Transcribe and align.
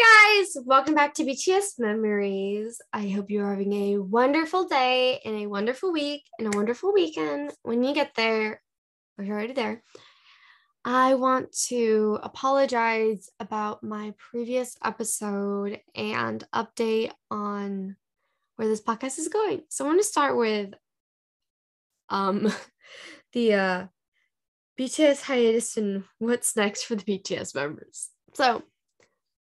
Guys. 0.00 0.56
Welcome 0.64 0.94
back 0.94 1.12
to 1.14 1.24
BTS 1.24 1.78
Memories. 1.78 2.80
I 2.90 3.08
hope 3.08 3.30
you're 3.30 3.50
having 3.50 3.72
a 3.72 3.98
wonderful 3.98 4.66
day 4.66 5.20
and 5.26 5.36
a 5.36 5.46
wonderful 5.46 5.92
week 5.92 6.22
and 6.38 6.52
a 6.52 6.56
wonderful 6.56 6.94
weekend 6.94 7.52
when 7.64 7.82
you 7.82 7.92
get 7.92 8.14
there, 8.14 8.62
or 9.18 9.24
you're 9.24 9.36
already 9.36 9.52
there. 9.52 9.82
I 10.86 11.16
want 11.16 11.52
to 11.68 12.18
apologize 12.22 13.28
about 13.40 13.82
my 13.82 14.14
previous 14.30 14.74
episode 14.82 15.80
and 15.94 16.42
update 16.54 17.12
on 17.30 17.96
where 18.56 18.68
this 18.68 18.80
podcast 18.82 19.18
is 19.18 19.28
going. 19.28 19.64
So 19.68 19.84
I 19.84 19.88
want 19.88 20.00
to 20.00 20.06
start 20.06 20.38
with 20.38 20.70
um 22.08 22.50
the 23.34 23.52
uh 23.52 23.86
BTS 24.78 25.22
hiatus 25.22 25.76
and 25.76 26.04
what's 26.18 26.56
next 26.56 26.84
for 26.84 26.94
the 26.94 27.04
BTS 27.04 27.54
members. 27.54 28.08
So, 28.32 28.62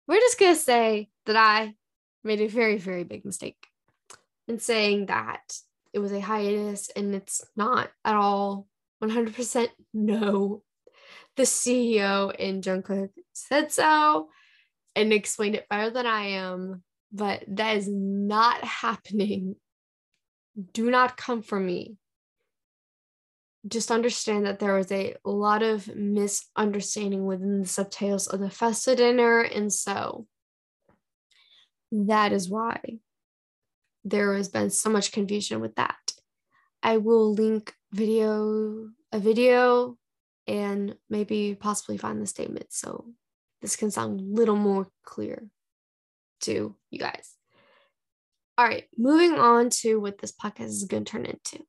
we're 0.06 0.20
just 0.20 0.38
going 0.38 0.54
to 0.54 0.60
say 0.60 1.08
that 1.26 1.36
I 1.36 1.74
made 2.24 2.40
a 2.40 2.48
very, 2.48 2.78
very 2.78 3.04
big 3.04 3.24
mistake 3.24 3.66
in 4.48 4.58
saying 4.58 5.06
that 5.06 5.58
it 5.92 5.98
was 5.98 6.12
a 6.12 6.20
hiatus 6.20 6.90
and 6.94 7.14
it's 7.14 7.44
not 7.56 7.90
at 8.04 8.14
all 8.14 8.66
100% 9.02 9.68
no. 9.94 10.62
The 11.36 11.42
CEO 11.42 12.34
in 12.34 12.62
Jungkook 12.62 13.10
said 13.32 13.70
so 13.72 14.28
and 14.94 15.12
explained 15.12 15.54
it 15.54 15.68
better 15.68 15.90
than 15.90 16.06
I 16.06 16.28
am, 16.28 16.82
but 17.12 17.44
that 17.48 17.76
is 17.76 17.88
not 17.88 18.64
happening. 18.64 19.56
Do 20.72 20.90
not 20.90 21.16
come 21.16 21.42
for 21.42 21.60
me 21.60 21.96
just 23.68 23.90
understand 23.90 24.46
that 24.46 24.58
there 24.58 24.74
was 24.74 24.92
a 24.92 25.16
lot 25.24 25.62
of 25.62 25.94
misunderstanding 25.94 27.26
within 27.26 27.60
the 27.60 27.66
subtitles 27.66 28.26
of 28.26 28.40
the 28.40 28.50
Festa 28.50 28.94
dinner. 28.94 29.40
And 29.40 29.72
so 29.72 30.26
that 31.90 32.32
is 32.32 32.48
why 32.48 32.80
there 34.04 34.34
has 34.34 34.48
been 34.48 34.70
so 34.70 34.90
much 34.90 35.12
confusion 35.12 35.60
with 35.60 35.74
that. 35.76 36.12
I 36.82 36.98
will 36.98 37.32
link 37.34 37.74
video, 37.92 38.88
a 39.10 39.18
video, 39.18 39.96
and 40.46 40.94
maybe 41.10 41.56
possibly 41.58 41.98
find 41.98 42.22
the 42.22 42.26
statement 42.26 42.66
so 42.70 43.06
this 43.62 43.74
can 43.74 43.90
sound 43.90 44.20
a 44.20 44.22
little 44.22 44.56
more 44.56 44.88
clear 45.04 45.48
to 46.42 46.76
you 46.90 46.98
guys. 46.98 47.34
All 48.58 48.64
right, 48.64 48.84
moving 48.96 49.32
on 49.32 49.70
to 49.70 49.96
what 49.96 50.18
this 50.18 50.32
podcast 50.32 50.66
is 50.66 50.84
going 50.84 51.04
to 51.04 51.10
turn 51.10 51.26
into. 51.26 51.64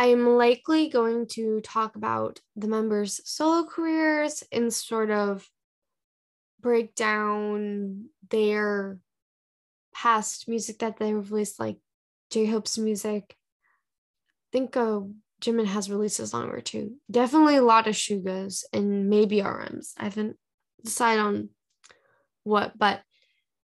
I 0.00 0.06
am 0.06 0.26
likely 0.26 0.88
going 0.88 1.26
to 1.32 1.60
talk 1.60 1.94
about 1.94 2.40
the 2.56 2.68
members' 2.68 3.20
solo 3.26 3.66
careers 3.66 4.42
and 4.50 4.72
sort 4.72 5.10
of 5.10 5.46
break 6.58 6.94
down 6.94 8.06
their 8.30 8.98
past 9.94 10.48
music 10.48 10.78
that 10.78 10.96
they 10.96 11.12
released, 11.12 11.60
like 11.60 11.76
J 12.30 12.46
Hope's 12.46 12.78
music. 12.78 13.36
I 13.36 14.48
think 14.52 14.74
uh, 14.74 15.00
Jimin 15.42 15.66
has 15.66 15.90
released 15.90 16.18
a 16.18 16.26
song 16.26 16.48
or 16.48 16.62
two. 16.62 16.94
Definitely 17.10 17.56
a 17.56 17.62
lot 17.62 17.86
of 17.86 17.94
Suga's 17.94 18.66
and 18.72 19.10
maybe 19.10 19.42
RMs. 19.42 19.92
I 19.98 20.04
haven't 20.04 20.38
decided 20.82 21.20
on 21.20 21.48
what, 22.44 22.78
but 22.78 23.02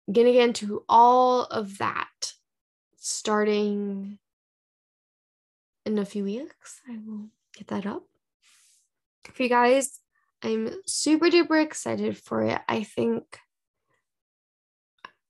I'm 0.08 0.14
gonna 0.14 0.34
get 0.34 0.50
into 0.50 0.86
all 0.88 1.46
of 1.46 1.80
that 1.80 2.34
starting 2.98 4.20
in 5.92 6.00
a 6.00 6.06
few 6.06 6.24
weeks. 6.24 6.82
I 6.90 6.98
will 7.06 7.30
get 7.56 7.68
that 7.68 7.86
up 7.86 8.04
for 9.34 9.44
you 9.44 9.50
guys. 9.50 10.00
I'm 10.44 10.70
super 10.88 11.28
duper 11.28 11.64
excited 11.64 12.18
for 12.18 12.44
it. 12.44 12.60
I 12.68 12.84
think 12.84 13.40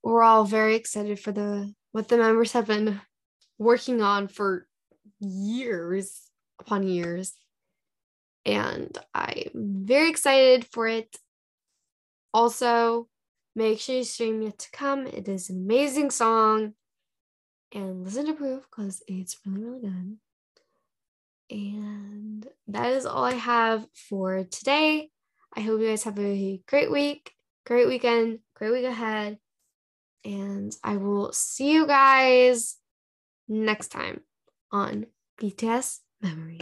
we're 0.03 0.23
all 0.23 0.45
very 0.45 0.75
excited 0.75 1.19
for 1.19 1.31
the 1.31 1.73
what 1.91 2.07
the 2.07 2.17
members 2.17 2.53
have 2.53 2.67
been 2.67 3.01
working 3.57 4.01
on 4.01 4.27
for 4.27 4.67
years 5.19 6.29
upon 6.59 6.87
years. 6.87 7.33
And 8.45 8.97
I'm 9.13 9.51
very 9.85 10.09
excited 10.09 10.65
for 10.71 10.87
it. 10.87 11.17
Also, 12.33 13.07
make 13.55 13.79
sure 13.79 13.97
you 13.97 14.03
stream 14.03 14.41
Yet 14.41 14.57
to 14.59 14.71
Come. 14.71 15.05
It 15.05 15.27
is 15.27 15.49
an 15.49 15.57
amazing 15.57 16.11
song. 16.11 16.73
And 17.73 18.03
listen 18.03 18.25
to 18.25 18.33
Proof 18.33 18.63
because 18.69 19.03
it's 19.07 19.37
really, 19.45 19.63
really 19.63 19.81
good. 19.81 20.17
And 21.51 22.47
that 22.67 22.93
is 22.93 23.05
all 23.05 23.25
I 23.25 23.33
have 23.33 23.85
for 23.93 24.45
today. 24.45 25.09
I 25.55 25.59
hope 25.59 25.81
you 25.81 25.89
guys 25.89 26.03
have 26.03 26.17
a 26.17 26.61
great 26.65 26.89
week, 26.89 27.33
great 27.65 27.87
weekend, 27.87 28.39
great 28.55 28.71
week 28.71 28.85
ahead. 28.85 29.37
And 30.23 30.73
I 30.83 30.95
will 30.95 31.33
see 31.33 31.73
you 31.73 31.85
guys 31.85 32.77
next 33.49 33.89
time 33.89 34.21
on 34.71 35.07
BTS 35.41 35.99
Memory. 36.21 36.61